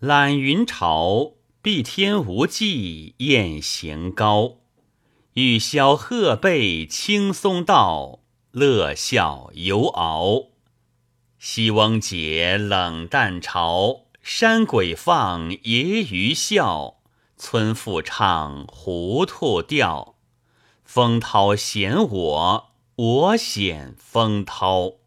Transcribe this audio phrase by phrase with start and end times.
[0.00, 4.58] 揽云潮，碧天无际雁行高。
[5.32, 8.20] 玉箫鹤背青松道，
[8.52, 10.50] 乐笑犹敖。
[11.40, 16.98] 西翁解冷淡潮，山鬼放野鱼笑。
[17.36, 20.14] 村妇唱糊涂调，
[20.84, 24.97] 风涛嫌我，我嫌风涛。